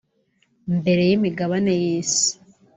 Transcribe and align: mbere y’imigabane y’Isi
mbere 0.77 1.01
y’imigabane 1.09 1.69
y’Isi 1.81 2.29